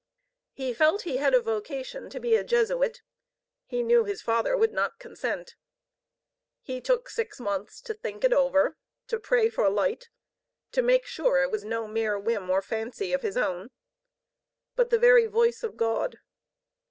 He 0.53 0.73
felt 0.73 1.03
he 1.03 1.17
had 1.17 1.35
a 1.35 1.39
vocation 1.39 2.09
to 2.09 2.19
be 2.19 2.35
a 2.35 2.43
Jesuit. 2.43 3.03
He 3.67 3.83
knew 3.83 4.03
his 4.03 4.19
father 4.19 4.57
would 4.57 4.73
not 4.73 4.97
consent. 4.97 5.55
He 6.63 6.81
took 6.81 7.07
six 7.07 7.39
months 7.39 7.79
to 7.81 7.93
think 7.93 8.23
it 8.23 8.33
over, 8.33 8.77
to 9.09 9.19
pray 9.19 9.47
for 9.47 9.69
light, 9.69 10.09
to 10.71 10.81
make 10.81 11.05
sure 11.05 11.43
it 11.43 11.51
was 11.51 11.63
no 11.63 11.87
mere 11.87 12.17
whim 12.17 12.49
or 12.49 12.63
fancy 12.63 13.13
of 13.13 13.21
his 13.21 13.37
own, 13.37 13.69
but 14.75 14.89
the 14.89 14.97
very 14.97 15.27
voice 15.27 15.61
of 15.61 15.77
God. 15.77 16.17